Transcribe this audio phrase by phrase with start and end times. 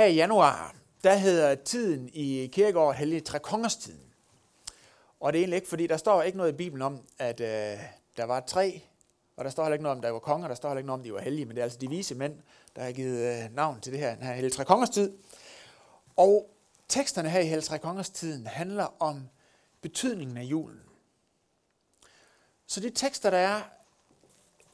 [0.00, 0.74] Her i januar,
[1.04, 4.00] der hedder tiden i kirkeåret Hellige Tre Kongers tiden.
[5.20, 7.78] Og det er egentlig ikke, fordi der står ikke noget i Bibelen om, at øh,
[8.16, 8.82] der var tre,
[9.36, 10.86] og der står heller ikke noget om, at der var konger, der står heller ikke
[10.86, 12.34] noget om, at de var hellige, men det er altså de vise mænd,
[12.76, 15.12] der har givet øh, navn til det her, den her Hellige Tre Kongers tid.
[16.16, 16.50] Og
[16.88, 19.28] teksterne her i Hellige Tre Kongers tiden handler om
[19.80, 20.80] betydningen af julen.
[22.66, 23.60] Så de tekster, der er,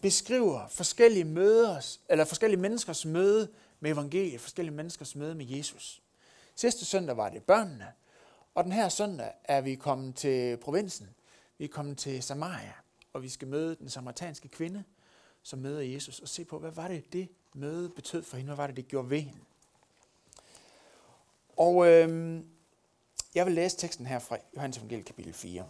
[0.01, 3.49] beskriver forskellige møders, eller forskellige menneskers møde
[3.81, 6.03] med evangeliet, forskellige menneskers møde med Jesus.
[6.55, 7.93] Sidste søndag var det børnene,
[8.55, 11.09] og den her søndag er vi kommet til provinsen.
[11.59, 12.73] Vi er kommet til Samaria,
[13.13, 14.85] og vi skal møde den samaritanske kvinde,
[15.43, 18.49] som møder Jesus, og se på, hvad var det, det møde betød for hende?
[18.49, 19.41] Hvad var det, det gjorde ved hende?
[21.57, 22.43] Og øh,
[23.35, 25.69] jeg vil læse teksten her fra Johannes Evangeliet kapitel 4.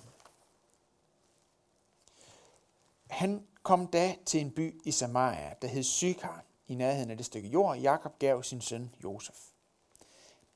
[3.07, 7.27] Han kom da til en by i Samaria, der hed Sykar, i nærheden af det
[7.27, 9.51] stykke jord, Jakob gav sin søn Josef.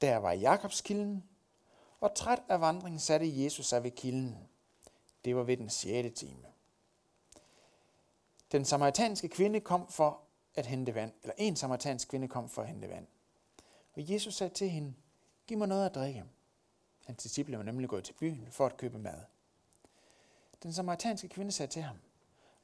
[0.00, 1.24] Der var Jakobs kilden,
[2.00, 4.48] og træt af vandringen satte Jesus sig ved kilden.
[5.24, 6.46] Det var ved den sjette time.
[8.52, 10.20] Den samaritanske kvinde kom for
[10.54, 13.06] at hente vand, eller en samaritansk kvinde kom for at hente vand.
[13.96, 14.94] Og Jesus sagde til hende,
[15.46, 16.24] giv mig noget at drikke.
[17.06, 19.20] Hans disciple var nemlig gået til byen for at købe mad.
[20.62, 21.96] Den samaritanske kvinde sagde til ham,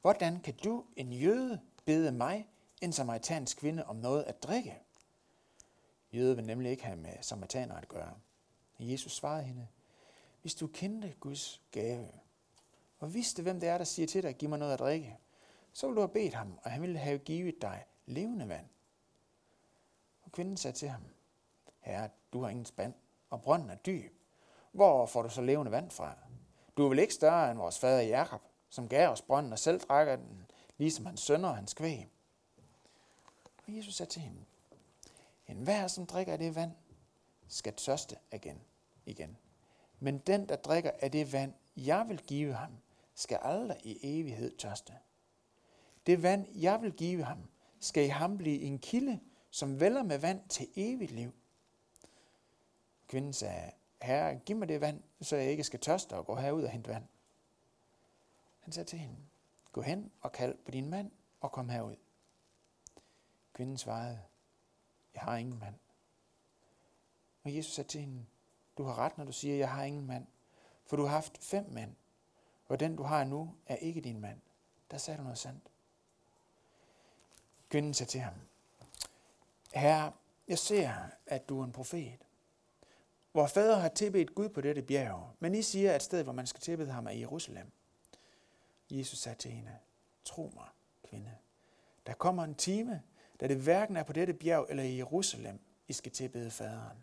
[0.01, 2.47] hvordan kan du, en jøde, bede mig,
[2.81, 4.79] en samaritansk kvinde, om noget at drikke?
[6.13, 8.13] Jøde vil nemlig ikke have med samaritaner at gøre.
[8.79, 9.67] Jesus svarede hende,
[10.41, 12.07] hvis du kendte Guds gave,
[12.99, 15.17] og vidste, hvem det er, der siger til dig, giv mig noget at drikke,
[15.73, 18.65] så ville du have bedt ham, og han ville have givet dig levende vand.
[20.23, 21.01] Og kvinden sagde til ham,
[21.79, 22.93] Herre, du har ingen spand,
[23.29, 24.13] og brønden er dyb.
[24.71, 26.15] Hvor får du så levende vand fra?
[26.77, 29.79] Du er vel ikke større end vores fader Jakob, som gav os brønden og selv
[29.79, 30.45] trækker den,
[30.77, 32.09] ligesom hans sønner og hans kvæg.
[33.67, 34.45] Og Jesus sagde til hende,
[35.47, 36.71] en hver, som drikker af det vand,
[37.47, 38.61] skal tørste igen.
[39.05, 39.37] igen.
[39.99, 42.71] Men den, der drikker af det vand, jeg vil give ham,
[43.15, 44.93] skal aldrig i evighed tørste.
[46.05, 49.19] Det vand, jeg vil give ham, skal i ham blive en kilde,
[49.49, 51.33] som vælger med vand til evigt liv.
[53.07, 56.63] Kvinden sagde, Herre, giv mig det vand, så jeg ikke skal tørste og gå herud
[56.63, 57.03] og hente vand.
[58.59, 59.15] Han sagde til hende,
[59.71, 61.11] gå hen og kald på din mand
[61.41, 61.95] og kom herud.
[63.57, 64.19] Kvinden svarede,
[65.13, 65.75] jeg har ingen mand.
[67.43, 68.25] Og Jesus sagde til hende,
[68.77, 70.27] du har ret, når du siger, jeg har ingen mand.
[70.85, 71.95] For du har haft fem mænd,
[72.67, 74.41] og den du har nu er ikke din mand.
[74.91, 75.63] Der sagde du noget sandt.
[77.69, 78.33] Kvinden sagde til ham,
[79.73, 80.13] Herre,
[80.47, 80.93] jeg ser,
[81.25, 82.25] at du er en profet.
[83.33, 86.47] Vor fader har tilbedt Gud på dette bjerg, men I siger, at stedet, hvor man
[86.47, 87.71] skal tilbede ham, er i Jerusalem.
[88.89, 89.77] Jesus sagde til hende,
[90.25, 90.67] tro mig,
[91.03, 91.37] kvinde,
[92.05, 93.03] der kommer en time,
[93.39, 96.97] da det hverken er på dette bjerg eller i Jerusalem, I skal tilbede faderen.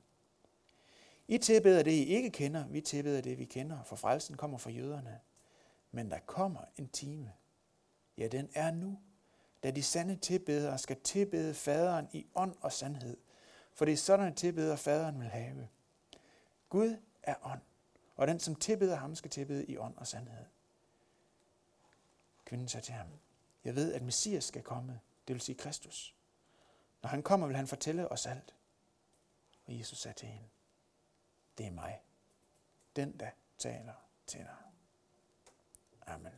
[1.28, 4.70] I tilbeder det, I ikke kender, vi tilbeder det, vi kender, for frelsen kommer fra
[4.70, 5.20] jøderne.
[5.90, 7.32] Men der kommer en time,
[8.18, 8.98] ja den er nu,
[9.62, 13.16] da de sande tilbedere skal tilbede faderen i ånd og sandhed,
[13.74, 15.68] for det er sådan tilbeder faderen vil have.
[16.68, 17.60] Gud er ånd,
[18.16, 20.44] og den som tilbeder ham skal tilbede i ånd og sandhed.
[22.44, 23.06] Kvinden sagde til ham,
[23.64, 26.14] jeg ved, at Messias skal komme, det vil sige Kristus.
[27.04, 28.54] Når han kommer, vil han fortælle os alt.
[29.66, 30.48] Og Jesus sagde til hende,
[31.58, 32.00] det er mig,
[32.96, 33.92] den der taler
[34.26, 34.56] til dig.
[36.06, 36.32] Amen.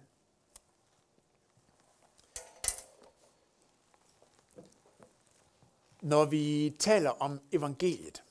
[6.00, 8.24] Når vi taler om evangeliet,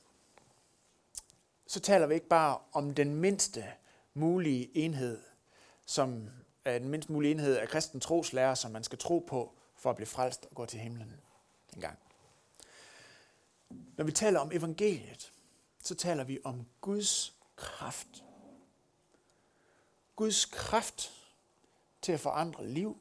[1.66, 3.64] så taler vi ikke bare om den mindste
[4.14, 5.22] mulige enhed,
[5.86, 6.30] som
[6.64, 9.96] er den mindst mulige enhed af kristen troslærer, som man skal tro på for at
[9.96, 11.20] blive frelst og gå til himlen
[11.74, 11.98] en gang.
[13.96, 15.32] Når vi taler om evangeliet,
[15.82, 18.24] så taler vi om Guds kraft.
[20.16, 21.12] Guds kraft
[22.02, 22.98] til at forandre liv,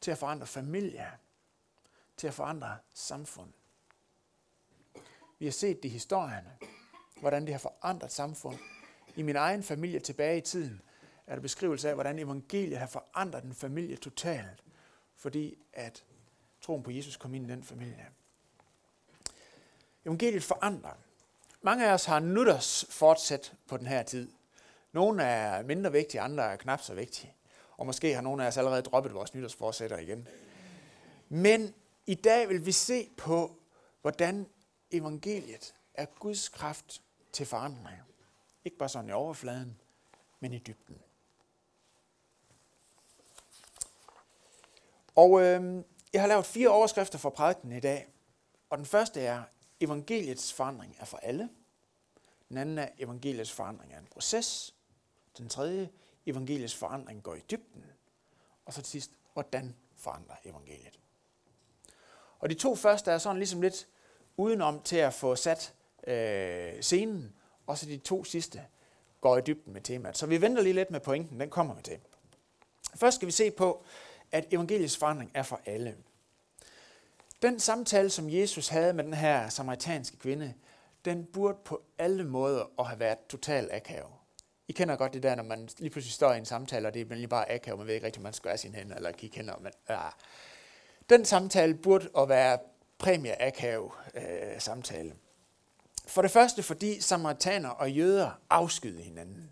[0.00, 1.10] til at forandre familie,
[2.16, 3.52] til at forandre samfund.
[5.38, 6.58] Vi har set det i historierne,
[7.20, 8.58] hvordan det har forandret samfund.
[9.16, 10.80] I min egen familie tilbage i tiden
[11.26, 14.64] er der beskrivelse af, hvordan evangeliet har forandret en familie totalt,
[15.14, 16.04] fordi at
[16.60, 18.10] troen på Jesus kom ind i den familie.
[20.06, 20.94] Evangeliet forandrer.
[21.62, 24.32] Mange af os har nytters fortsat på den her tid.
[24.92, 27.34] Nogle er mindre vigtige, andre er knap så vigtige.
[27.76, 30.28] Og måske har nogle af os allerede droppet vores nytårsforsætter igen.
[31.28, 31.74] Men
[32.06, 33.56] i dag vil vi se på,
[34.00, 34.46] hvordan
[34.90, 37.02] evangeliet er Guds kraft
[37.32, 37.98] til forandring.
[38.64, 39.80] Ikke bare sådan i overfladen,
[40.40, 40.98] men i dybden.
[45.14, 48.08] Og øh, jeg har lavet fire overskrifter for prædiken i dag.
[48.70, 49.42] Og den første er,
[49.80, 51.48] evangeliets forandring er for alle.
[52.48, 54.74] Den anden er, evangeliets forandring er en proces.
[55.38, 55.88] Den tredje,
[56.26, 57.84] evangeliets forandring går i dybden.
[58.66, 60.98] Og så til sidst, hvordan forandrer evangeliet.
[62.38, 63.88] Og de to første er sådan ligesom lidt
[64.36, 65.74] udenom til at få sat
[66.06, 67.36] øh, scenen,
[67.66, 68.62] og så de to sidste
[69.20, 70.18] går i dybden med temaet.
[70.18, 71.98] Så vi venter lige lidt med pointen, den kommer vi til.
[72.94, 73.84] Først skal vi se på,
[74.32, 75.96] at evangeliets forandring er for alle.
[77.42, 80.54] Den samtale, som Jesus havde med den her samaritanske kvinde,
[81.04, 84.12] den burde på alle måder at have været total akavet.
[84.68, 87.10] I kender godt det der, når man lige pludselig står i en samtale, og det
[87.10, 89.12] er lige bare akavet, man ved ikke rigtig, om man skal gøre sine hænder eller
[89.12, 89.50] kigge hen.
[89.60, 90.00] Men, ja.
[91.10, 92.58] Den samtale burde at være
[92.98, 95.14] præmie akav øh, samtale.
[96.06, 99.50] For det første, fordi samaritaner og jøder afskyede hinanden.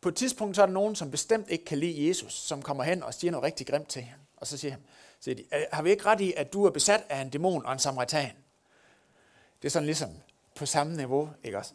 [0.00, 2.84] På et tidspunkt så er der nogen, som bestemt ikke kan lide Jesus, som kommer
[2.84, 4.20] hen og siger noget rigtig grimt til ham.
[4.36, 4.82] Og så siger han,
[5.24, 7.66] siger de, øh, har vi ikke ret i, at du er besat af en dæmon
[7.66, 8.32] og en samaritan?
[9.62, 10.10] Det er sådan ligesom
[10.54, 11.72] på samme niveau, ikke også?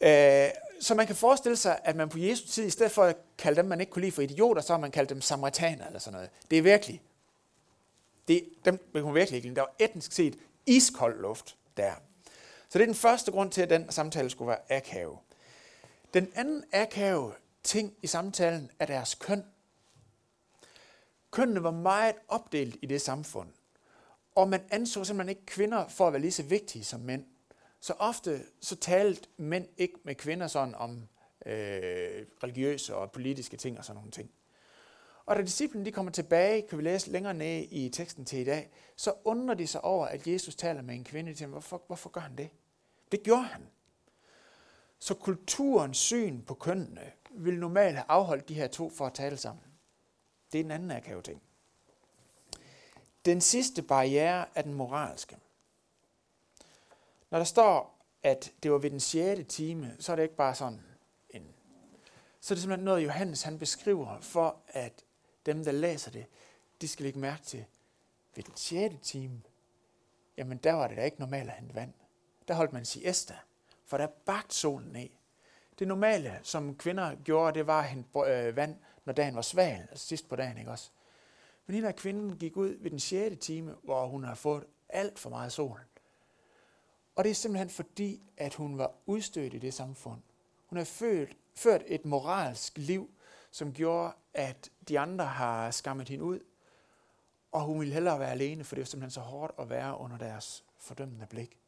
[0.00, 0.48] Øh,
[0.80, 3.56] så man kan forestille sig, at man på Jesu tid, i stedet for at kalde
[3.56, 6.12] dem, man ikke kunne lide for idioter, så har man kaldt dem samaritaner eller sådan
[6.12, 6.30] noget.
[6.50, 7.02] Det er virkelig,
[8.28, 11.92] det, dem man kunne virkelig ikke Der var etnisk set iskold luft der.
[12.68, 15.18] Så det er den første grund til, at den samtale skulle være akave.
[16.14, 17.32] Den anden akave
[17.62, 19.44] ting i samtalen er deres køn.
[21.32, 23.48] Kønnene var meget opdelt i det samfund,
[24.34, 27.24] og man anså simpelthen ikke kvinder for at være lige så vigtige som mænd.
[27.80, 31.08] Så ofte så talte mænd ikke med kvinder sådan om
[31.46, 34.30] øh, religiøse og politiske ting og sådan nogle ting.
[35.26, 38.44] Og da disciplen de kommer tilbage, kan vi læse længere ned i teksten til i
[38.44, 41.34] dag, så undrer de sig over, at Jesus taler med en kvinde.
[41.34, 42.48] De hvorfor, hvorfor gør han det?
[43.12, 43.62] Det gjorde han.
[44.98, 49.36] Så kulturens syn på kønnene vil normalt have afholdt de her to for at tale
[49.36, 49.71] sammen.
[50.52, 51.42] Det er den anden akav ting.
[53.24, 55.36] Den sidste barriere er den moralske.
[57.30, 59.40] Når der står, at det var ved den 6.
[59.48, 60.84] time, så er det ikke bare sådan
[61.30, 61.54] en...
[62.40, 65.04] Så er det simpelthen noget, Johannes han beskriver for, at
[65.46, 66.26] dem, der læser det,
[66.80, 67.64] de skal lægge mærke til,
[68.34, 68.94] ved den 6.
[69.02, 69.42] time,
[70.36, 71.92] jamen der var det da ikke normalt at hente vand.
[72.48, 73.34] Der holdt man siesta,
[73.86, 75.18] for der bagt solen af.
[75.78, 79.86] Det normale, som kvinder gjorde, det var at hente øh, vand, når dagen var sval,
[79.90, 80.90] altså sidst på dagen, ikke også?
[81.66, 83.36] Men hende kvinden gik ud ved den 6.
[83.40, 85.80] time, hvor hun har fået alt for meget sol.
[87.16, 90.20] Og det er simpelthen fordi, at hun var udstødt i det samfund.
[90.66, 93.10] Hun har ført, ført et moralsk liv,
[93.50, 96.40] som gjorde, at de andre har skammet hende ud,
[97.52, 100.18] og hun ville hellere være alene, for det var simpelthen så hårdt at være under
[100.18, 101.58] deres fordømmende blik.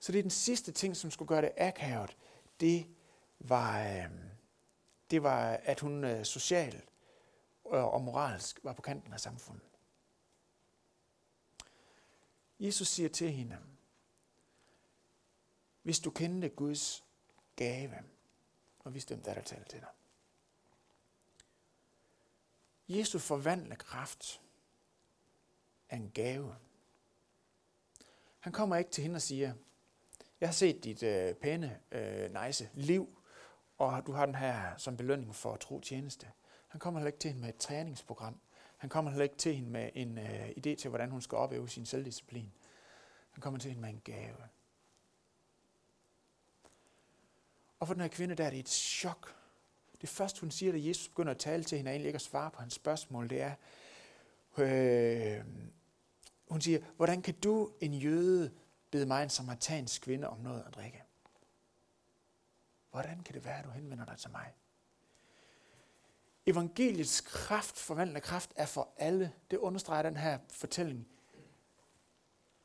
[0.00, 2.16] Så det er den sidste ting, som skulle gøre det akavet.
[2.60, 2.86] Det
[3.38, 4.10] var, øh,
[5.10, 6.84] det var at hun øh, socialt
[7.64, 9.66] og moralsk var på kanten af samfundet.
[12.60, 13.58] Jesus siger til hende,
[15.82, 17.04] hvis du kendte Guds
[17.56, 17.94] gave,
[18.78, 19.88] og vidste, hvem der, der taler til dig.
[22.88, 24.40] Jesu forvandlende kraft
[25.88, 26.56] er en gave.
[28.38, 29.54] Han kommer ikke til hende og siger,
[30.40, 33.15] jeg har set dit øh, pæne, øh, nice liv,
[33.78, 36.26] og du har den her som belønning for at tro tjeneste.
[36.68, 38.40] Han kommer heller ikke til hende med et træningsprogram.
[38.76, 41.68] Han kommer heller ikke til hende med en øh, idé til, hvordan hun skal opøve
[41.68, 42.52] sin selvdisciplin.
[43.30, 44.36] Han kommer til hende med en gave.
[47.78, 49.34] Og for den her kvinde, der er det et chok.
[50.00, 52.22] Det første, hun siger, da Jesus begynder at tale til hende, er egentlig ikke at
[52.22, 53.30] svare på hans spørgsmål.
[53.30, 53.54] Det er,
[54.58, 55.44] øh,
[56.48, 58.50] hun siger, hvordan kan du, en jøde,
[58.90, 61.05] bede mig, en samaritansk kvinde, om noget at drikke?
[62.96, 64.54] Hvordan kan det være, at du henvender dig til mig?
[66.46, 69.32] Evangeliets kraft, forvandlende kraft, er for alle.
[69.50, 71.08] Det understreger den her fortælling.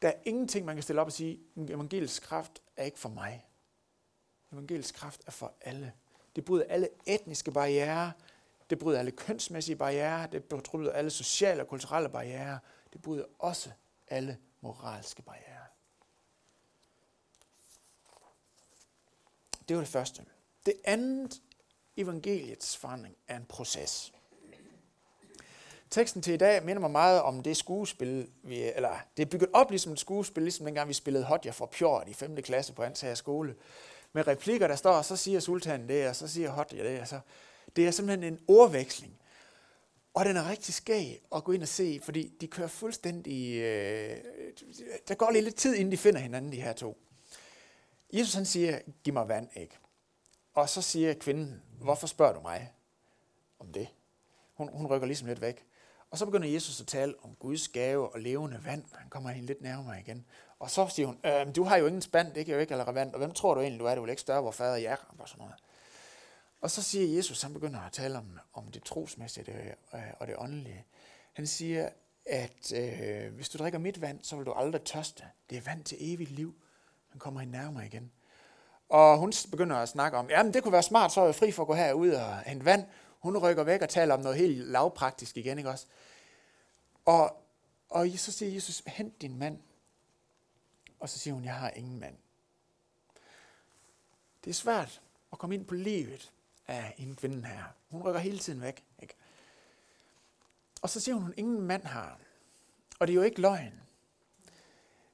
[0.02, 3.46] Der er ingenting, man kan stille op og sige, evangeliets kraft er ikke for mig.
[4.52, 5.94] Evangelisk kraft er for alle.
[6.36, 8.12] Det bryder alle etniske barriere,
[8.70, 12.60] det bryder alle kønsmæssige barriere, det bryder alle sociale og kulturelle barriere,
[12.94, 13.72] det bryder også
[14.08, 15.51] alle moralske barriere.
[19.72, 20.24] Det var det første.
[20.66, 21.42] Det andet,
[21.98, 24.14] evangeliets forandring, er en proces.
[25.90, 29.50] Teksten til i dag minder mig meget om det skuespil, vi, eller det er bygget
[29.54, 32.36] op ligesom et skuespil, ligesom dengang vi spillede Hodja for Pjort i 5.
[32.36, 33.56] klasse på Ansager skole,
[34.14, 37.08] med replikker, der står, og så siger sultanen det, og så siger Hodja det, og
[37.08, 37.20] så.
[37.76, 39.20] Det er simpelthen en ordveksling.
[40.14, 43.56] Og den er rigtig skæg at gå ind og se, fordi de kører fuldstændig...
[43.56, 44.18] Øh,
[45.08, 46.98] der går lige lidt tid, inden de finder hinanden, de her to.
[48.14, 49.78] Jesus han siger, giv mig vand, ikke?
[50.54, 52.74] Og så siger kvinden, hvorfor spørger du mig
[53.60, 53.88] om det?
[54.54, 55.66] Hun, hun rykker ligesom lidt væk.
[56.10, 58.84] Og så begynder Jesus at tale om Guds gave og levende vand.
[58.94, 60.26] Han kommer hende lidt nærmere igen.
[60.60, 63.14] Og så siger hun, øh, du har jo ingen spand, det kan jo ikke relevant,
[63.14, 63.96] og hvem tror du egentlig, du er?
[63.96, 65.56] Du vil ikke større, hvor fader Jakob og sådan noget.
[66.62, 70.36] Og så siger Jesus, han begynder at tale om, om det trosmæssige øh, og det
[70.38, 70.86] åndelige.
[71.34, 71.90] Han siger,
[72.26, 75.24] at øh, hvis du drikker mit vand, så vil du aldrig tørste.
[75.50, 76.61] Det er vand til evigt liv.
[77.12, 78.12] Han kommer hende nærmere igen.
[78.90, 81.52] Og hun begynder at snakke om, jamen det kunne være smart, så er jeg fri
[81.52, 82.86] for at gå herud og hente vand.
[83.20, 85.86] Hun rykker væk og taler om noget helt lavpraktisk igen, ikke også?
[87.06, 87.44] Og,
[87.90, 89.60] og så siger Jesus, hent din mand.
[91.00, 92.16] Og så siger hun, jeg har ingen mand.
[94.44, 95.02] Det er svært
[95.32, 96.32] at komme ind på livet
[96.68, 97.64] af en kvinde her.
[97.90, 98.84] Hun rykker hele tiden væk.
[99.02, 99.16] Ikke?
[100.82, 102.20] Og så siger hun, hun ingen mand har.
[103.00, 103.82] Og det er jo ikke løgn.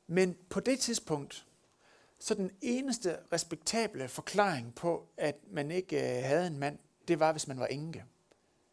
[0.08, 1.47] Men på det tidspunkt,
[2.20, 7.32] så den eneste respektable forklaring på, at man ikke øh, havde en mand, det var,
[7.32, 8.06] hvis man var enke.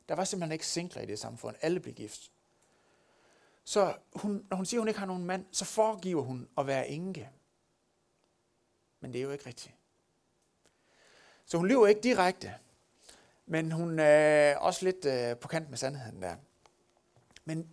[0.08, 1.56] Der var simpelthen ikke singler i det samfund.
[1.60, 2.30] Alle blev gift.
[3.64, 6.66] Så hun, når hun siger, at hun ikke har nogen mand, så foregiver hun at
[6.66, 7.30] være enke.
[9.00, 9.74] Men det er jo ikke rigtigt.
[11.44, 12.54] Så hun lyver ikke direkte,
[13.46, 16.36] men hun er også lidt øh, på kant med sandheden der.
[17.44, 17.68] Men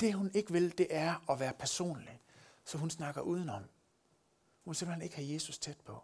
[0.00, 2.20] det hun ikke vil, det er at være personlig.
[2.64, 3.62] Så hun snakker udenom.
[4.64, 6.02] Hun vil simpelthen ikke have Jesus tæt på.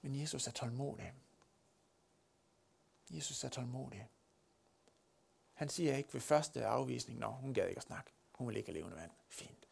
[0.00, 1.14] Men Jesus er tålmodig.
[3.10, 4.08] Jesus er tålmodig.
[5.54, 8.10] Han siger ikke ved første afvisning, når hun gad ikke at snakke.
[8.32, 9.10] Hun vil ikke have levende vand.
[9.28, 9.68] Fint.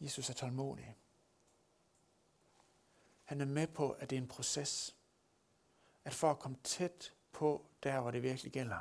[0.00, 0.96] Jesus er tålmodig.
[3.24, 4.96] Han er med på, at det er en proces.
[6.04, 8.80] At for at komme tæt på der, hvor det virkelig gælder,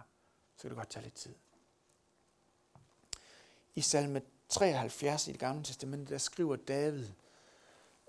[0.56, 1.36] så kan det godt tage lidt tid.
[3.76, 7.10] I salme 73 i det gamle testamente, der skriver David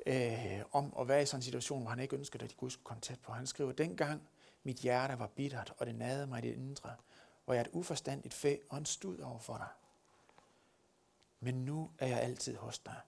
[0.06, 2.70] øh, om at være i sådan en situation, hvor han ikke ønskede, at de Gud
[2.70, 3.32] skulle komme tæt på.
[3.32, 4.28] Han skriver, dengang
[4.62, 6.96] mit hjerte var bittert, og det nagede mig i det indre,
[7.44, 9.68] hvor jeg er et uforstandigt fæ og en stud over for dig.
[11.40, 13.00] Men nu er jeg altid hos dig.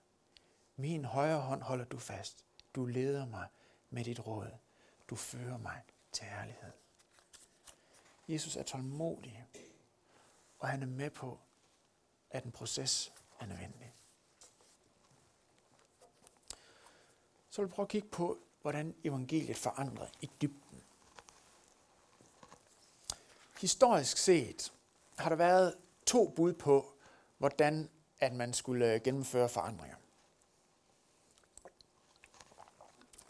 [0.75, 2.45] Min højre hånd holder du fast.
[2.75, 3.47] Du leder mig
[3.89, 4.47] med dit råd.
[5.09, 5.81] Du fører mig
[6.11, 6.71] til ærlighed.
[8.27, 9.45] Jesus er tålmodig,
[10.59, 11.39] og han er med på,
[12.31, 13.93] at en proces er nødvendig.
[17.53, 20.83] Så vil vi prøve at kigge på, hvordan evangeliet forandrer i dybden.
[23.61, 24.73] Historisk set
[25.17, 26.93] har der været to bud på,
[27.37, 29.95] hvordan at man skulle gennemføre forandringer.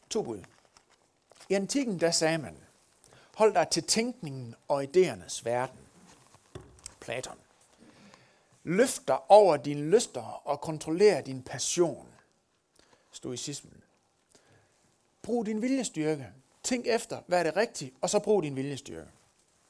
[0.09, 0.43] To bud.
[1.49, 2.57] I antikken der sagde man,
[3.35, 5.79] hold dig til tænkningen og idéernes verden.
[6.99, 7.39] Platon.
[8.63, 12.13] Løft dig over dine lyster og kontroller din passion.
[13.11, 13.82] Stoicismen.
[15.23, 16.27] Brug din viljestyrke.
[16.63, 19.11] Tænk efter, hvad er det rigtigt, og så brug din viljestyrke.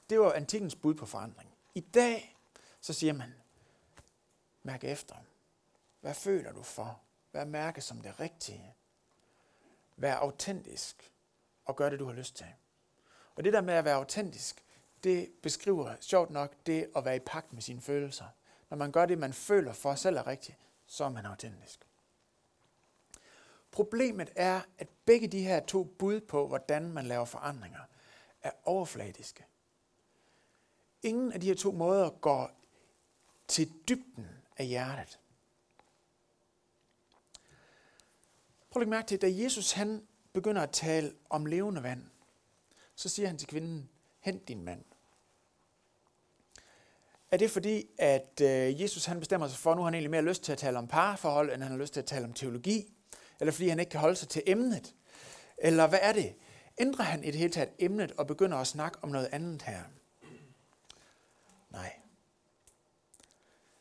[0.09, 1.49] Det var antikkens bud på forandring.
[1.75, 2.35] I dag,
[2.81, 3.33] så siger man,
[4.63, 5.15] mærk efter.
[6.01, 6.99] Hvad føler du for?
[7.31, 8.75] Hvad mærker som det rigtige?
[9.97, 11.11] Vær autentisk
[11.65, 12.47] og gør det, du har lyst til.
[13.35, 14.63] Og det der med at være autentisk,
[15.03, 18.25] det beskriver sjovt nok det at være i pagt med sine følelser.
[18.69, 20.57] Når man gør det, man føler for selv er rigtigt,
[20.87, 21.87] så er man autentisk.
[23.73, 27.79] Problemet er, at begge de her to bud på, hvordan man laver forandringer,
[28.41, 29.45] er overfladiske.
[31.03, 32.51] Ingen af de her to måder går
[33.47, 34.27] til dybden
[34.57, 35.19] af hjertet.
[38.69, 42.03] Prøv at mærke til, da Jesus han begynder at tale om levende vand,
[42.95, 43.89] så siger han til kvinden,
[44.19, 44.83] hent din mand.
[47.31, 50.11] Er det fordi, at øh, Jesus han bestemmer sig for, at nu har han egentlig
[50.11, 52.33] mere lyst til at tale om parforhold, end han har lyst til at tale om
[52.33, 52.92] teologi?
[53.43, 54.95] Eller fordi han ikke kan holde sig til emnet?
[55.57, 56.35] Eller hvad er det?
[56.79, 59.83] Ændrer han i det hele taget emnet og begynder at snakke om noget andet her?
[61.69, 61.99] Nej.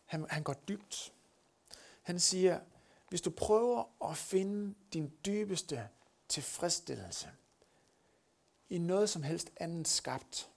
[0.05, 1.13] Han, han går dybt.
[2.03, 2.61] Han siger,
[3.09, 5.89] hvis du prøver at finde din dybeste
[6.29, 7.29] tilfredsstillelse
[8.69, 10.51] i noget som helst andet skabt,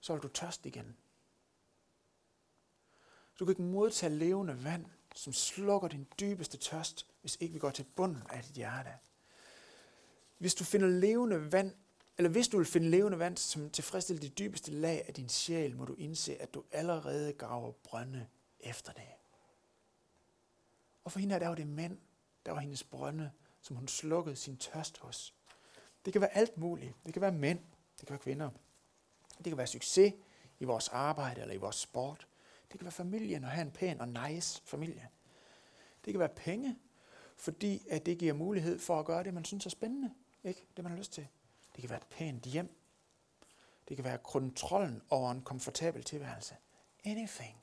[0.00, 0.96] så vil du tørst igen.
[3.38, 4.86] Du kan ikke modtage levende vand,
[5.16, 8.90] som slukker din dybeste tørst, hvis ikke vi går til bunden af dit hjerte.
[10.38, 11.72] Hvis du finder levende vand,
[12.18, 15.76] eller hvis du vil finde levende vand, som tilfredsstiller det dybeste lag af din sjæl,
[15.76, 18.26] må du indse, at du allerede graver brønde
[18.60, 19.02] efter det.
[21.04, 21.98] Og for hende der var det mænd,
[22.46, 23.30] der var hendes brønde,
[23.60, 25.34] som hun slukkede sin tørst hos.
[26.04, 26.94] Det kan være alt muligt.
[27.06, 27.58] Det kan være mænd,
[28.00, 28.50] det kan være kvinder.
[29.38, 30.14] Det kan være succes
[30.58, 32.26] i vores arbejde eller i vores sport.
[32.72, 35.08] Det kan være familien at have en pæn og nice familie.
[36.04, 36.78] Det kan være penge,
[37.36, 40.14] fordi at det giver mulighed for at gøre det, man synes er spændende.
[40.44, 40.66] Ikke?
[40.76, 41.28] Det, man har lyst til.
[41.74, 42.76] Det kan være et pænt hjem.
[43.88, 46.56] Det kan være kontrollen over en komfortabel tilværelse.
[47.04, 47.62] Anything.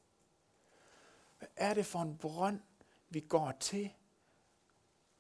[1.38, 2.62] Hvad er det for en brønd,
[3.10, 3.94] vi går til,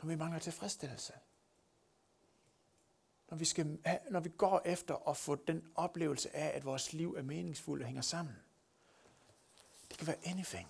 [0.01, 1.13] når vi mangler tilfredsstillelse?
[3.29, 7.15] Når vi, skal, når vi går efter at få den oplevelse af, at vores liv
[7.17, 8.35] er meningsfuldt og hænger sammen.
[9.93, 10.67] Det kan være anything.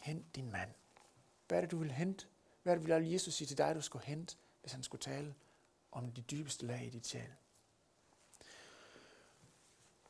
[0.00, 0.70] Hent din mand.
[1.48, 2.26] Hvad er det, du vil hente?
[2.62, 5.34] Hvad er det, vil Jesus sige til dig, du skulle hente, hvis han skulle tale
[5.92, 7.32] om de dybeste lag i dit sjæl?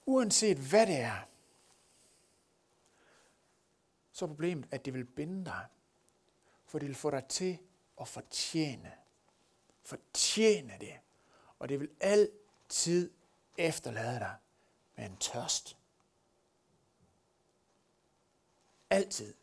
[0.07, 1.29] Uanset hvad det er,
[4.13, 5.67] så er problemet, at det vil binde dig.
[6.67, 7.59] For det vil få dig til
[8.01, 8.93] at fortjene.
[9.83, 10.95] Fortjene det.
[11.59, 13.11] Og det vil altid
[13.57, 14.37] efterlade dig
[14.97, 15.77] med en tørst.
[18.93, 19.35] Altid.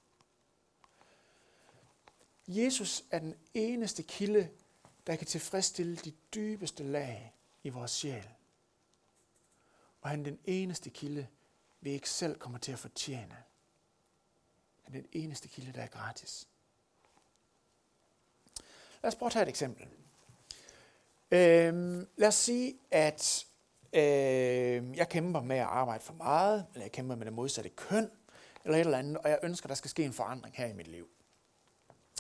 [2.48, 4.50] Jesus er den eneste kilde,
[5.08, 8.29] der kan tilfredsstille de dybeste lag i vores sjæl.
[10.01, 11.27] Og han er den eneste kilde,
[11.82, 13.44] vi ikke selv kommer til at fortjene.
[14.84, 16.48] Han er den eneste kilde, der er gratis.
[19.03, 19.88] Lad os prøve at tage et eksempel.
[21.32, 23.48] Øhm, lad os sige, at
[23.94, 28.12] øh, jeg kæmper med at arbejde for meget, eller jeg kæmper med det modsatte køn,
[28.69, 30.88] eller et eller andet, og jeg ønsker, der skal ske en forandring her i mit
[30.88, 31.07] liv.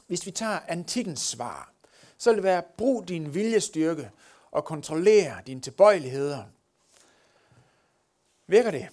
[0.07, 1.73] Hvis vi tager antikkens svar,
[2.17, 4.11] så vil det være, brug din viljestyrke
[4.51, 6.43] og kontrollere dine tilbøjeligheder.
[8.47, 8.89] Virker det?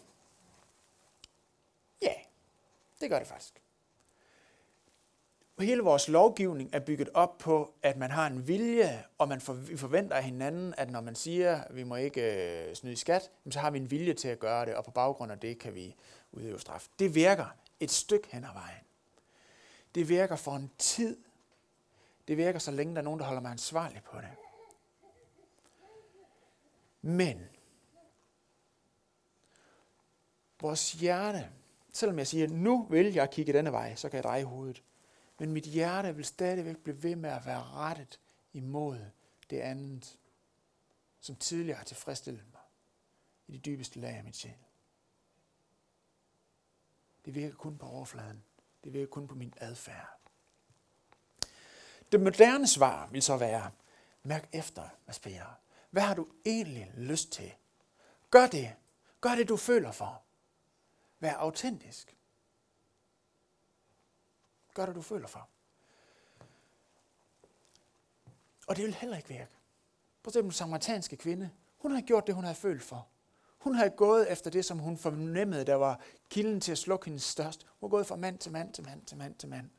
[2.02, 2.12] Ja,
[3.00, 3.62] det gør det faktisk.
[5.60, 10.16] Hele vores lovgivning er bygget op på, at man har en vilje, og man forventer
[10.16, 13.58] af hinanden, at når man siger, at vi må ikke øh, snyde i skat, så
[13.58, 15.94] har vi en vilje til at gøre det, og på baggrund af det kan vi
[16.32, 16.88] udøve straf.
[16.98, 17.46] Det virker
[17.80, 18.84] et stykke hen ad vejen.
[19.94, 21.24] Det virker for en tid.
[22.28, 24.30] Det virker så længe der er nogen, der holder mig ansvarlig på det.
[27.02, 27.48] Men
[30.60, 31.50] vores hjerte,
[31.92, 34.82] selvom jeg siger, nu vil jeg kigge denne vej, så kan jeg dreje hovedet.
[35.38, 38.20] Men mit hjerte vil stadigvæk blive ved med at være rettet
[38.52, 38.98] imod
[39.50, 40.18] det andet,
[41.20, 42.60] som tidligere har tilfredsstillet mig
[43.46, 44.65] i de dybeste lag af mit sjæl.
[47.26, 48.44] Det virker kun på overfladen.
[48.84, 50.18] Det virker kun på min adfærd.
[52.12, 53.70] Det moderne svar vil så være,
[54.22, 55.58] mærk efter, hvad spiller.
[55.90, 57.52] Hvad har du egentlig lyst til?
[58.30, 58.74] Gør det.
[59.20, 60.22] Gør det, du føler for.
[61.20, 62.16] Vær autentisk.
[64.74, 65.48] Gør det, du føler for.
[68.66, 69.56] Og det vil heller ikke virke.
[70.22, 71.50] Prøv at den samaritanske kvinde.
[71.78, 73.08] Hun har gjort det, hun havde følt for.
[73.66, 76.00] Hun havde gået efter det, som hun fornemmede, der var
[76.30, 77.66] kilden til at slukke hendes størst.
[77.80, 79.70] Hun har gået fra mand til mand til mand til mand til mand.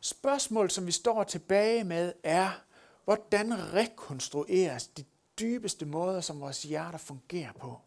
[0.00, 2.64] Spørgsmålet, som vi står tilbage med, er,
[3.04, 5.04] hvordan rekonstrueres de
[5.40, 7.80] dybeste måder, som vores hjerter fungerer på,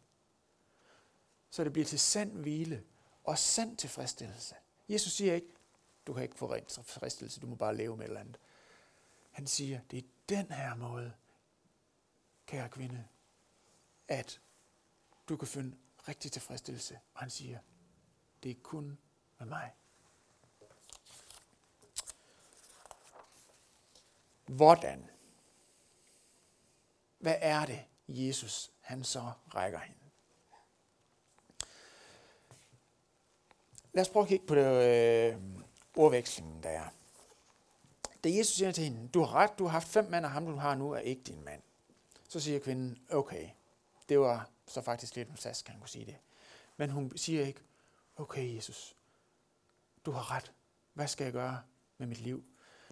[1.50, 2.84] så det bliver til sand hvile
[3.24, 4.56] og sand tilfredsstillelse.
[4.90, 5.54] Jesus siger ikke,
[6.08, 8.38] du kan ikke få rent tilfredsstillelse, du må bare leve med et eller andet.
[9.32, 11.14] Han siger, det er den her måde,
[12.46, 13.06] kære kvinde,
[15.30, 17.00] du kan finde rigtig tilfredsstillelse.
[17.14, 17.60] Og han siger,
[18.44, 18.98] det er kun
[19.40, 19.74] med mig.
[24.46, 25.10] Hvordan?
[27.20, 30.00] Hvad er det, Jesus han så rækker hende?
[33.94, 35.42] Lad os prøve at kigge på det øh,
[35.96, 36.90] ordvekslingen, der er.
[38.24, 40.46] Da Jesus siger til hende, du har ret, du har haft fem mænd, og ham
[40.46, 41.62] du har nu er ikke din mand.
[42.28, 43.50] Så siger kvinden, okay,
[44.10, 46.16] det var så faktisk lidt en sass, kan kunne sige det.
[46.78, 47.60] Men hun siger ikke,
[48.16, 48.96] okay Jesus,
[50.06, 50.52] du har ret.
[50.94, 51.62] Hvad skal jeg gøre
[51.98, 52.44] med mit liv?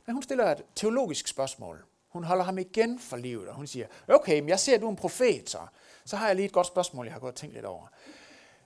[0.06, 1.86] Men hun stiller et teologisk spørgsmål.
[2.08, 4.86] Hun holder ham igen for livet, og hun siger, okay, men jeg ser, at du
[4.86, 5.60] er en profet, så.
[6.06, 7.88] Så har jeg lige et godt spørgsmål, jeg har gået og tænkt lidt over.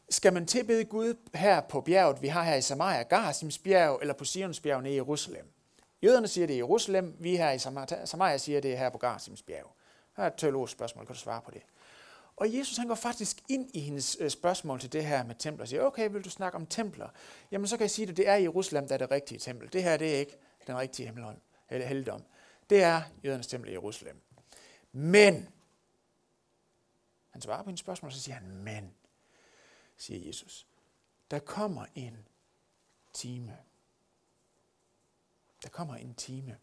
[0.10, 4.14] Skal man tilbede Gud her på bjerget, vi har her i Samaria, Garasims bjerg, eller
[4.14, 5.52] på Sions bjerg nede i Jerusalem?
[6.04, 7.60] Jøderne siger det i Jerusalem, vi her i
[8.06, 9.76] Samaria siger det her på Garasims bjerg.
[10.18, 11.62] Her er et teologisk spørgsmål, kan du svare på det?
[12.38, 15.64] Og Jesus han går faktisk ind i hendes øh, spørgsmål til det her med templer
[15.64, 17.10] og siger, okay, vil du snakke om templer?
[17.52, 19.74] Jamen så kan jeg sige at det er i Jerusalem, der er det rigtige tempel.
[19.74, 21.38] Det her det er ikke den rigtige himmelhånd,
[21.70, 22.24] eller helligdom.
[22.70, 24.22] Det er jødernes tempel i Jerusalem.
[24.92, 25.50] Men,
[27.30, 28.94] han svarer på hendes spørgsmål, og så siger han, men,
[29.98, 30.68] siger Jesus,
[31.32, 32.28] der kommer en
[33.14, 33.58] time.
[35.64, 36.58] Der kommer en time.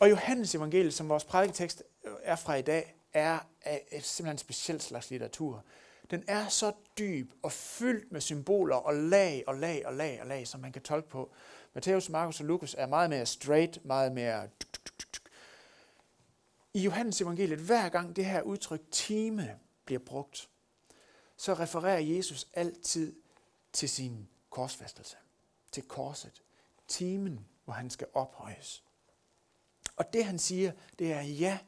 [0.00, 3.38] Og Johannes evangeliet, som vores prædiketekst øh, er fra i dag, er
[3.92, 5.64] et simpelthen specielt slags litteratur.
[6.10, 10.26] Den er så dyb og fyldt med symboler og lag og lag og lag og
[10.26, 11.32] lag, som man kan tolke på.
[11.74, 14.48] Matthæus, Markus og Lukas er meget mere straight, meget mere...
[16.74, 20.48] I Johannes evangeliet, hver gang det her udtryk time bliver brugt,
[21.36, 23.16] så refererer Jesus altid
[23.72, 25.16] til sin korsfæstelse,
[25.72, 26.42] til korset.
[26.88, 28.84] Timen, hvor han skal ophøjes.
[29.96, 31.58] Og det han siger, det er ja,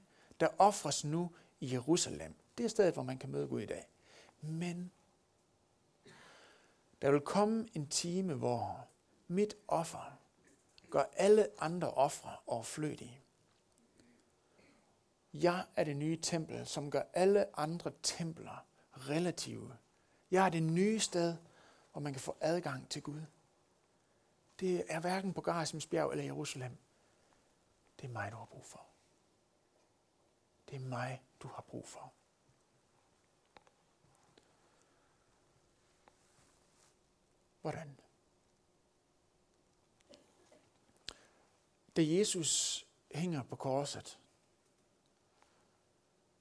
[0.41, 2.35] der offres nu i Jerusalem.
[2.59, 3.89] Det er stedet, hvor man kan møde Gud i dag.
[4.41, 4.93] Men
[7.03, 8.87] der vil komme en time, hvor
[9.29, 10.19] mit offer
[10.91, 13.21] gør alle andre ofre overflødige.
[15.33, 19.77] Jeg er det nye tempel, som gør alle andre templer relative.
[20.31, 21.37] Jeg er det nye sted,
[21.93, 23.21] hvor man kan få adgang til Gud.
[24.61, 26.77] Det er hverken på Garasims bjerg eller Jerusalem.
[28.01, 28.86] Det er mig, du har brug for.
[30.69, 32.13] Det er mig, du har brug for.
[37.61, 38.01] Hvordan?
[41.97, 44.21] Da Jesus hænger på korset,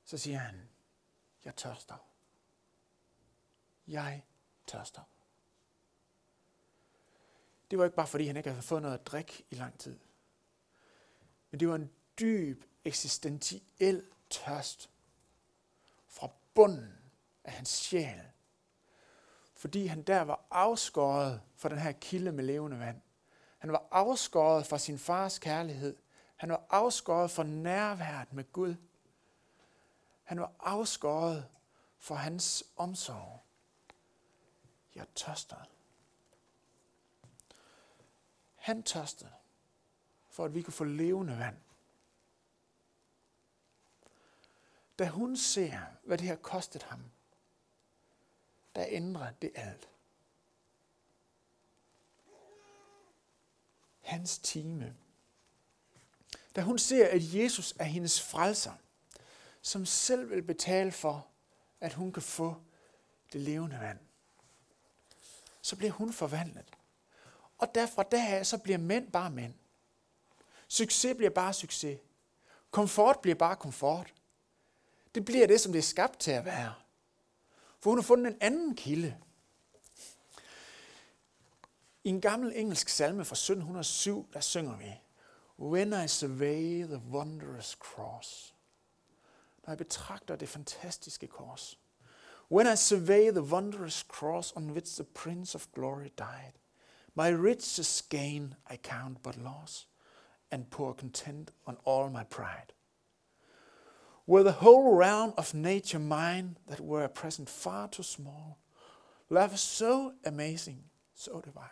[0.04, 0.70] så siger han,
[1.46, 1.98] jeg tørster.
[3.88, 4.26] Jeg
[4.68, 5.02] tørster.
[7.72, 10.00] Det var ikke bare fordi, han ikke havde fået noget at drikke i lang tid.
[11.52, 14.90] Men det var en dyb, eksistentiel tørst
[16.08, 16.98] fra bunden
[17.44, 18.22] af hans sjæl.
[19.54, 23.02] Fordi han der var afskåret fra den her kilde med levende vand.
[23.58, 25.96] Han var afskåret fra sin fars kærlighed.
[26.36, 28.76] Han var afskåret fra nærværet med Gud.
[30.24, 31.48] Han var afskåret
[31.98, 33.44] fra hans omsorg.
[34.96, 35.56] Jeg tørster.
[38.56, 39.32] Han tørstede,
[40.30, 41.58] for at vi kunne få levende vand.
[45.00, 47.04] Da hun ser, hvad det har kostet ham,
[48.76, 49.90] der ændrer det alt.
[54.02, 54.96] Hans time.
[56.56, 58.74] Da hun ser, at Jesus er hendes frelser,
[59.62, 61.28] som selv vil betale for,
[61.82, 62.56] at hun kan få
[63.34, 64.00] det levende vand,
[65.62, 66.66] så bliver hun forvandlet.
[67.58, 69.54] Og derfra deraf, så bliver mænd bare mænd.
[70.68, 72.00] Succes bliver bare succes.
[72.72, 74.14] Komfort bliver bare komfort.
[75.16, 76.74] Det bliver det, som det er skabt til at være.
[77.80, 79.18] For hun har fundet en anden kilde.
[82.04, 84.92] I en gammel engelsk salme fra 1707, der synger vi,
[85.60, 88.56] When I survey the wondrous cross.
[89.64, 91.80] Når jeg betragter det fantastiske kors.
[92.52, 96.54] When I survey the wondrous cross on which the Prince of Glory died.
[97.16, 99.88] My richest gain I count but loss,
[100.52, 102.75] and pour content on all my pride.
[104.28, 108.58] Were the whole realm of nature mine that were at present far too small,
[109.30, 110.84] love is so amazing,
[111.14, 111.70] so divine.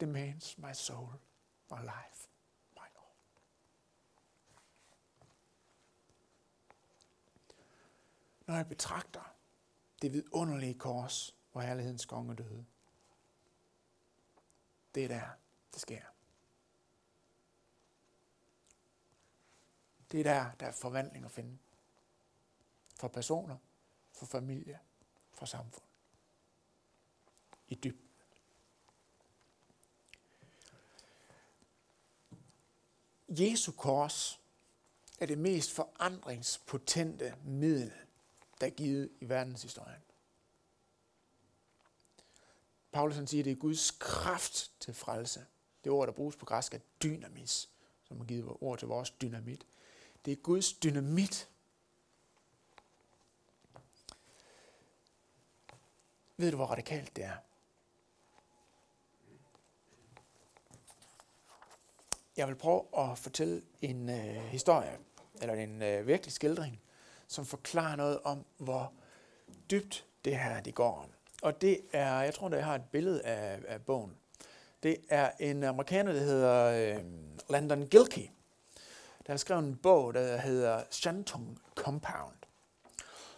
[0.00, 1.10] Demands my soul,
[1.70, 2.28] my life,
[2.76, 3.14] my all.
[8.46, 9.34] Når jeg betragter
[10.02, 12.64] det vidunderlige kors, hvor herlighedens konge døde.
[14.94, 15.28] Det er der,
[15.72, 16.13] det sker.
[20.12, 21.58] Det er der, der er forvandling at finde.
[22.96, 23.56] For personer,
[24.12, 24.78] for familie,
[25.32, 25.84] for samfund.
[27.68, 28.00] I dyb.
[33.28, 34.40] Jesu kors
[35.20, 37.92] er det mest forandringspotente middel,
[38.60, 40.02] der er givet i verdenshistorien.
[42.92, 45.46] Paulus han siger, at det er Guds kraft til frelse.
[45.84, 47.70] Det ord, der bruges på græsk, er dynamis,
[48.04, 49.66] som har givet ord til vores dynamit.
[50.24, 51.48] Det er Guds dynamit.
[56.36, 57.36] Ved du, hvor radikalt det er?
[62.36, 64.98] Jeg vil prøve at fortælle en øh, historie,
[65.42, 66.80] eller en øh, virkelig skildring,
[67.26, 68.92] som forklarer noget om, hvor
[69.70, 71.08] dybt det her det går.
[71.42, 74.16] Og det er, jeg tror, at jeg har et billede af, af bogen.
[74.82, 76.64] Det er en amerikaner, der hedder
[76.96, 77.04] øh,
[77.50, 78.28] Landon Gilkey.
[79.26, 82.34] Der har skrevet en bog, der hedder Shantung Compound.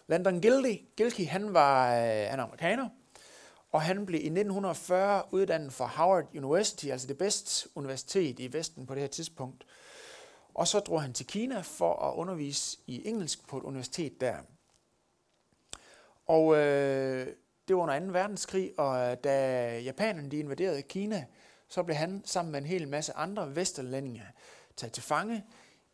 [0.06, 2.88] Landon Gilkey, Gilkey han var øh, han en amerikaner,
[3.72, 8.86] og han blev i 1940 uddannet fra Howard University, altså det bedste universitet i Vesten
[8.86, 9.66] på det her tidspunkt.
[10.54, 14.36] Og så drog han til Kina for at undervise i engelsk på et universitet der.
[16.26, 17.26] Og øh,
[17.68, 18.06] det var under 2.
[18.06, 21.24] verdenskrig, og øh, da japanerne de invaderede Kina,
[21.68, 24.22] så blev han sammen med en hel masse andre vesterlændinge
[24.76, 25.44] taget til fange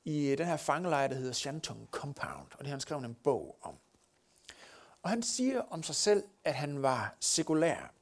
[0.04, 3.14] i øh, den her fangelejr, der hedder Shantung Compound, og det har han skrevet en
[3.14, 3.78] bog om.
[5.02, 7.92] Og han siger om sig selv, at han var sekulær.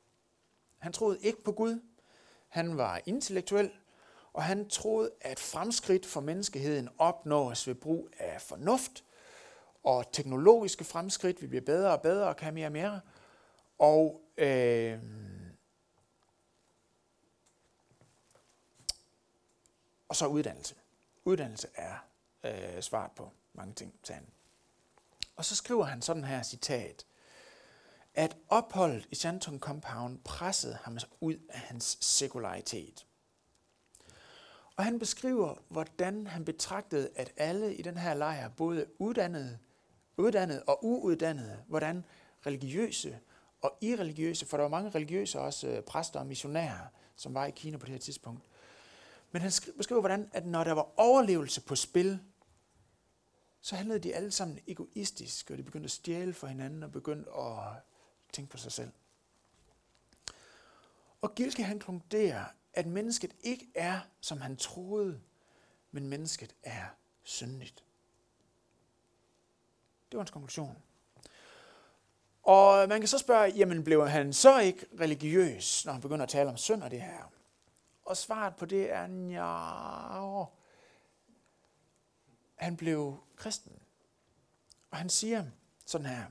[0.78, 1.80] Han troede ikke på Gud.
[2.48, 3.70] Han var intellektuel,
[4.32, 9.04] og han troede, at fremskridt for menneskeheden opnås ved brug af fornuft,
[9.84, 13.00] og teknologiske fremskridt, vi bliver bedre og bedre og kan mere og mere,
[13.78, 14.98] Og øh,
[20.08, 20.74] og så uddannelse.
[21.24, 21.94] Uddannelse er
[22.44, 24.26] øh, svaret på mange ting, til han.
[25.36, 27.06] Og så skriver han sådan her citat,
[28.14, 33.06] at opholdet i Shantung Compound pressede ham ud af hans sekularitet.
[34.76, 39.58] Og han beskriver, hvordan han betragtede, at alle i den her lejr, både uddannede,
[40.16, 42.04] uddannede og uuddannede, hvordan
[42.46, 43.18] religiøse
[43.62, 47.50] og irreligiøse, for der var mange religiøse også øh, præster og missionærer, som var i
[47.50, 48.44] Kina på det her tidspunkt.
[49.32, 52.20] Men han beskriver, hvordan at når der var overlevelse på spil,
[53.60, 57.30] så handlede de alle sammen egoistisk, og de begyndte at stjæle for hinanden og begyndte
[57.32, 57.58] at
[58.32, 58.90] tænke på sig selv.
[61.22, 65.20] Og Gilke han konkluderer, at mennesket ikke er, som han troede,
[65.90, 66.84] men mennesket er
[67.22, 67.84] syndigt.
[70.10, 70.76] Det var hans konklusion.
[72.42, 76.28] Og man kan så spørge, jamen blev han så ikke religiøs, når han begynder at
[76.28, 77.32] tale om synd og det her?
[78.04, 80.44] Og svaret på det er, ja,
[82.56, 83.72] han blev kristen.
[84.90, 85.44] Og han siger
[85.86, 86.24] sådan her,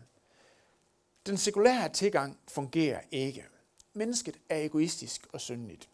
[1.26, 3.46] den sekulære tilgang fungerer ikke.
[3.94, 5.90] Mennesket er egoistisk og syndigt.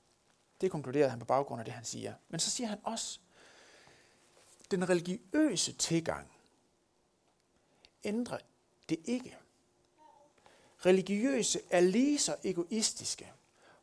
[0.61, 2.13] Det konkluderede han på baggrund af det, han siger.
[2.29, 3.19] Men så siger han også,
[4.71, 6.31] den religiøse tilgang
[8.03, 8.37] ændrer
[8.89, 9.37] det ikke.
[10.85, 13.31] Religiøse er lige så egoistiske,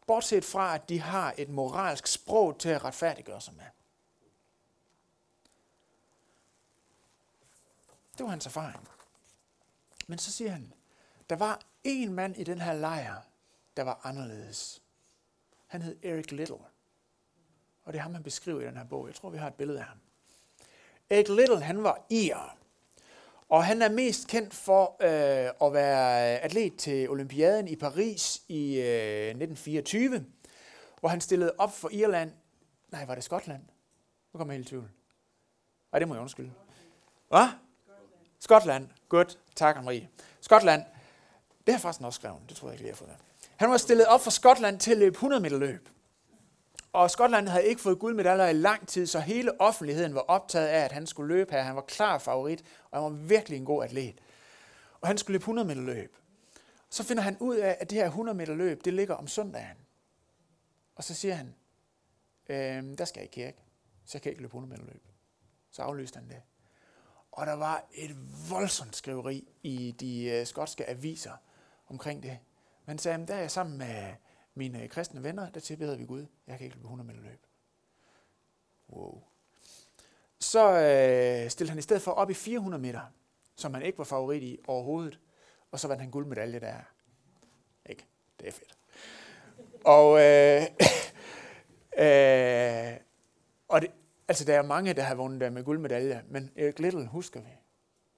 [0.06, 3.64] bortset fra, at de har et moralsk sprog til at retfærdiggøre sig med.
[8.18, 8.88] Det var hans erfaring.
[10.06, 10.72] Men så siger han,
[11.30, 13.20] der var en mand i den her lejr,
[13.76, 14.82] der var anderledes.
[15.66, 16.64] Han hed Eric Little.
[17.84, 19.06] Og det er ham, han beskriver i den her bog.
[19.06, 19.98] Jeg tror, vi har et billede af ham.
[21.10, 22.56] Eric Little, han var ir.
[23.52, 28.42] Og han er mest kendt for øh, at være øh, atlet til Olympiaden i Paris
[28.48, 30.24] i øh, 1924,
[31.00, 32.32] hvor han stillede op for Irland.
[32.92, 33.62] Nej, var det Skotland?
[34.32, 34.90] Nu kommer jeg helt i tvivl.
[35.92, 36.52] Ej, det må jeg undskylde.
[37.28, 37.46] Hvad?
[38.38, 38.88] Skotland.
[39.08, 39.38] Godt.
[39.56, 40.08] Tak, Marie.
[40.40, 40.80] Skotland.
[41.50, 42.40] Det har jeg faktisk også skrevet.
[42.48, 43.16] Det tror jeg ikke lige, jeg har fået.
[43.56, 45.88] Han var stillet op for Skotland til at løbe 100 meter løb.
[46.92, 50.84] Og Skotland havde ikke fået guldmedaljer i lang tid, så hele offentligheden var optaget af,
[50.84, 51.62] at han skulle løbe her.
[51.62, 54.20] Han var klar favorit, og han var virkelig en god atlet.
[55.00, 56.16] Og han skulle løbe 100 meter løb.
[56.90, 59.76] Så finder han ud af, at det her 100 meter løb, det ligger om søndagen.
[60.94, 61.54] Og så siger han,
[62.48, 63.58] øhm, der skal jeg i kirke,
[64.04, 65.02] så jeg kan ikke løbe 100 meter løb.
[65.70, 66.42] Så aflyste han det.
[67.32, 68.16] Og der var et
[68.50, 71.32] voldsomt skriveri i de øh, skotske aviser
[71.88, 72.38] omkring det.
[72.86, 74.12] Man sagde, der er jeg sammen med
[74.54, 76.26] mine øh, kristne venner, der tilbeder vi Gud.
[76.46, 77.46] Jeg kan ikke løbe 100 meter løb.
[78.88, 79.22] Wow.
[80.38, 83.00] Så øh, stillede han i stedet for op i 400 meter,
[83.56, 85.18] som han ikke var favorit i overhovedet.
[85.70, 86.76] Og så vandt han guldmedalje der.
[87.86, 88.06] Ikke?
[88.40, 88.76] Det er fedt.
[89.84, 90.62] Og, øh,
[92.04, 92.96] øh,
[93.68, 93.90] og det,
[94.28, 97.50] altså, der er mange, der har vundet der med guldmedalje, men Erik Little husker vi.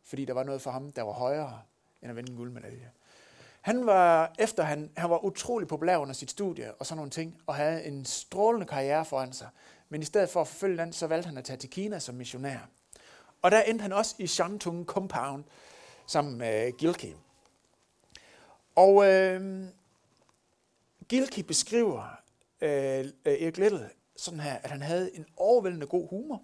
[0.02, 1.62] Fordi der var noget for ham, der var højere
[2.02, 2.90] end at vinde en guldmedalje.
[3.64, 7.40] Han var, efter han, han var utrolig populær under sit studie og sådan nogle ting,
[7.46, 9.48] og havde en strålende karriere foran sig.
[9.88, 12.14] Men i stedet for at forfølge den, så valgte han at tage til Kina som
[12.14, 12.58] missionær.
[13.42, 15.44] Og der endte han også i Shantung Compound
[16.06, 17.12] sammen med øh, Gilkey.
[18.74, 19.64] Og øh,
[21.08, 22.20] Gilkey beskriver
[22.60, 26.42] øh, øh, Erik Little sådan her, at han havde en overvældende god humor.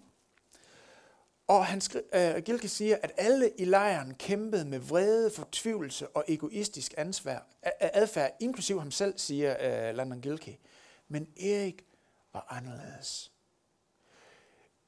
[1.51, 6.25] Og han skri- uh, Gilke siger, at alle i lejren kæmpede med vrede, fortvivlelse og
[6.27, 7.45] egoistisk ansvar,
[7.79, 10.59] adfærd, inklusiv ham selv, siger uh, Landon Gilke.
[11.07, 11.85] Men Erik
[12.33, 13.31] var anderledes.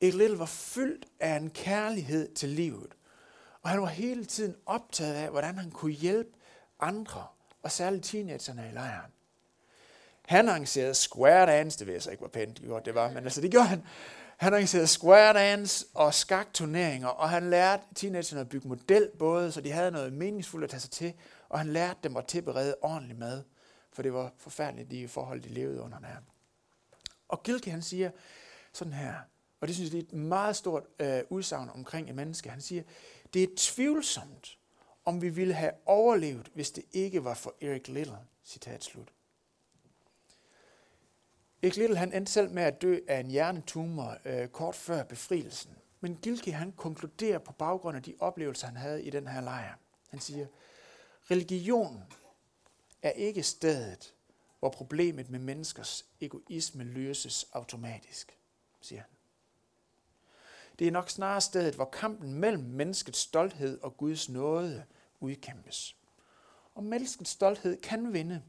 [0.01, 2.95] Erik Little var fyldt af en kærlighed til livet.
[3.61, 6.31] Og han var hele tiden optaget af, hvordan han kunne hjælpe
[6.79, 7.27] andre,
[7.63, 9.11] og særligt teenagerne i lejren.
[10.25, 13.23] Han arrangerede square dance, det ved jeg så ikke, hvor pænt gjort det var, men
[13.23, 13.83] altså det gjorde han.
[14.43, 19.71] Han arrangerede square dance og skakturneringer, og han lærte teenagerne at bygge modelbåde, så de
[19.71, 21.13] havde noget meningsfuldt at tage sig til,
[21.49, 23.43] og han lærte dem at tilberede ordentlig mad,
[23.91, 26.07] for det var forfærdeligt de forhold, de levede under der.
[27.27, 28.11] Og Gilke han siger
[28.73, 29.13] sådan her,
[29.61, 32.49] og det synes jeg er et meget stort øh, udsagn omkring et menneske.
[32.49, 32.83] Han siger,
[33.33, 34.57] det er tvivlsomt,
[35.05, 38.17] om vi ville have overlevet, hvis det ikke var for Eric Little.
[38.45, 39.07] Citat slut.
[41.63, 45.71] Ikke Little han endte selv med at dø af en hjernetumor øh, kort før befrielsen.
[45.99, 49.75] Men Gilke han konkluderer på baggrund af de oplevelser, han havde i den her lejr.
[50.09, 50.47] Han siger,
[51.31, 52.03] religion
[53.01, 54.13] er ikke stedet,
[54.59, 58.37] hvor problemet med menneskers egoisme løses automatisk,
[58.81, 59.09] siger han.
[60.79, 64.85] Det er nok snarere stedet, hvor kampen mellem menneskets stolthed og Guds nåde
[65.19, 65.97] udkæmpes.
[66.75, 68.41] Og menneskets stolthed kan vinde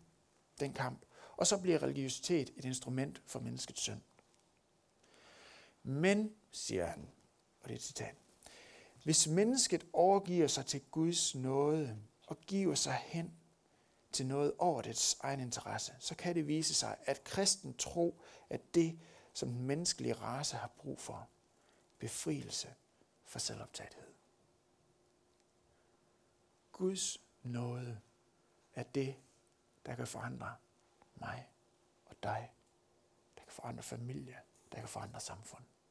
[0.60, 0.98] den kamp,
[1.36, 4.00] og så bliver religiøsitet et instrument for menneskets synd.
[5.82, 7.08] Men, siger han,
[7.60, 8.14] og det er et citat,
[9.04, 13.32] hvis mennesket overgiver sig til Guds nåde og giver sig hen
[14.12, 18.20] til noget over dets egen interesse, så kan det vise sig, at kristen tro
[18.50, 18.98] er det,
[19.32, 21.28] som den menneskelige race har brug for.
[21.98, 22.74] Befrielse
[23.24, 24.12] fra selvoptagethed.
[26.72, 28.00] Guds nåde
[28.74, 29.14] er det,
[29.86, 30.54] der kan forandre
[31.16, 31.48] mig
[32.06, 32.50] og dig.
[33.36, 34.40] Der kan forandre familie.
[34.72, 35.64] Der kan forandre samfund.